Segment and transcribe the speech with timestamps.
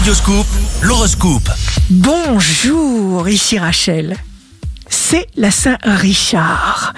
[0.00, 0.46] Radioscoop,
[0.80, 1.50] l'horoscope.
[1.90, 4.16] Bonjour, ici Rachel.
[4.88, 6.94] C'est la Saint-Richard.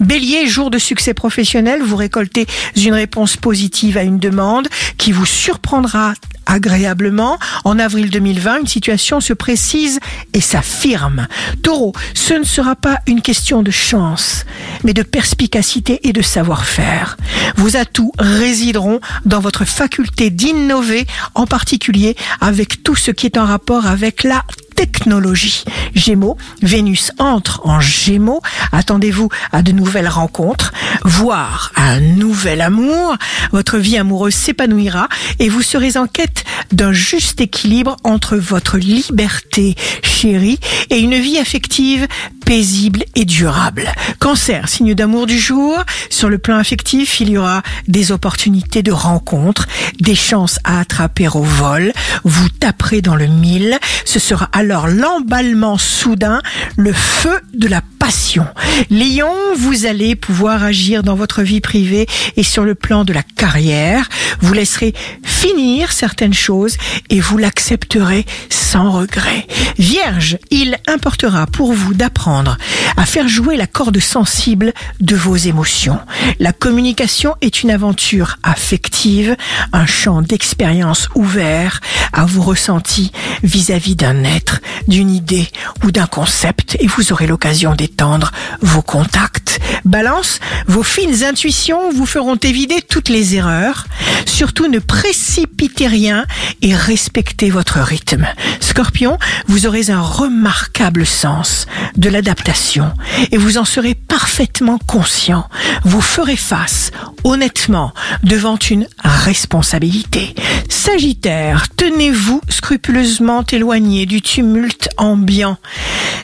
[0.00, 5.26] Bélier, jour de succès professionnel, vous récoltez une réponse positive à une demande qui vous
[5.26, 6.14] surprendra
[6.46, 7.38] agréablement.
[7.64, 10.00] En avril 2020, une situation se précise
[10.32, 11.26] et s'affirme.
[11.62, 14.44] Taureau, ce ne sera pas une question de chance,
[14.84, 17.16] mais de perspicacité et de savoir-faire.
[17.56, 23.44] Vos atouts résideront dans votre faculté d'innover, en particulier avec tout ce qui est en
[23.44, 24.44] rapport avec la
[24.76, 25.64] technologie.
[25.94, 28.42] Gémeaux, Vénus entre en Gémeaux.
[28.70, 30.72] Attendez-vous à de nouvelles rencontres,
[31.04, 33.16] voire à un nouvel amour.
[33.52, 35.08] Votre vie amoureuse s'épanouira
[35.38, 40.58] et vous serez en quête d'un juste équilibre entre votre liberté chérie
[40.90, 42.06] et une vie affective
[42.46, 43.92] paisible et durable.
[44.20, 45.76] Cancer, signe d'amour du jour.
[46.10, 49.66] Sur le plan affectif, il y aura des opportunités de rencontres,
[50.00, 51.92] des chances à attraper au vol.
[52.24, 53.76] Vous taperez dans le mille.
[54.04, 56.40] Ce sera alors l'emballement soudain,
[56.76, 58.46] le feu de la passion.
[58.88, 63.24] Lion, vous allez pouvoir agir dans votre vie privée et sur le plan de la
[63.24, 64.08] carrière.
[64.40, 66.76] Vous laisserez finir certaines choses
[67.10, 69.48] et vous l'accepterez sans regret.
[69.76, 72.58] Vierge, il importera pour vous d'apprendre
[72.96, 75.98] à faire jouer la corde sensible de vos émotions.
[76.38, 79.36] La communication est une aventure affective,
[79.72, 81.80] un champ d'expérience ouvert
[82.12, 83.10] à vos ressentis
[83.42, 85.48] vis-à-vis d'un être, d'une idée
[85.84, 89.60] ou d'un concept et vous aurez l'occasion d'étendre vos contacts.
[89.86, 93.86] Balance, vos fines intuitions vous feront éviter toutes les erreurs.
[94.26, 96.26] Surtout ne précipitez rien
[96.60, 98.26] et respectez votre rythme.
[98.58, 102.92] Scorpion, vous aurez un remarquable sens de l'adaptation
[103.30, 105.48] et vous en serez parfaitement conscient.
[105.84, 106.90] Vous ferez face
[107.22, 107.92] honnêtement
[108.24, 110.34] devant une responsabilité.
[110.68, 115.58] Sagittaire, tenez-vous scrupuleusement éloigné du tumulte ambiant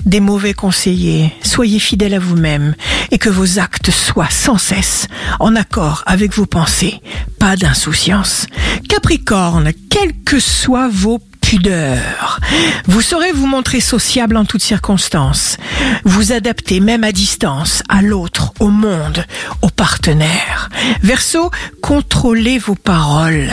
[0.05, 1.33] des mauvais conseillers.
[1.43, 2.75] Soyez fidèle à vous-même
[3.11, 5.07] et que vos actes soient sans cesse
[5.41, 7.01] en accord avec vos pensées.
[7.39, 8.47] Pas d'insouciance.
[8.89, 12.41] Capricorne, quels que soient vos pudeurs,
[12.87, 15.59] vous saurez vous montrer sociable en toutes circonstances.
[16.05, 19.27] Vous adapter même à distance à l'autre, au monde,
[19.61, 20.71] au partenaire.
[21.03, 21.51] Verseau,
[21.83, 23.51] contrôlez vos paroles.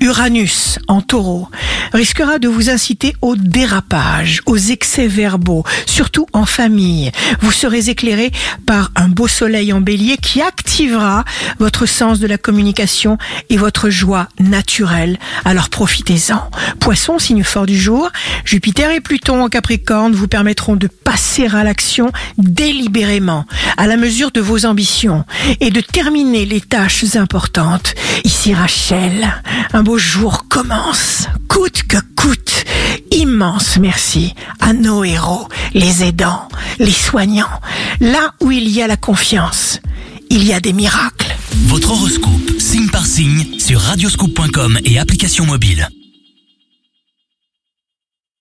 [0.00, 1.48] Uranus en taureau
[1.92, 7.12] risquera de vous inciter au dérapage, aux excès verbaux, surtout en famille.
[7.40, 8.32] Vous serez éclairé
[8.66, 11.24] par un beau soleil en bélier qui activera
[11.58, 13.18] votre sens de la communication
[13.50, 15.18] et votre joie naturelle.
[15.44, 16.50] Alors profitez-en.
[16.80, 18.10] Poisson, signe fort du jour,
[18.44, 24.30] Jupiter et Pluton en Capricorne vous permettront de passer à l'action délibérément, à la mesure
[24.30, 25.24] de vos ambitions,
[25.60, 27.94] et de terminer les tâches importantes.
[28.24, 29.32] Ici Rachel,
[29.72, 32.64] un beau jour commence, coûte que coûte.
[33.10, 36.48] Immense merci à nos héros, les aidants,
[36.78, 37.60] les soignants.
[38.00, 39.80] Là où il y a la confiance,
[40.30, 41.36] il y a des miracles.
[41.66, 45.88] Votre horoscope, signe par signe, sur radioscoop.com et application mobile.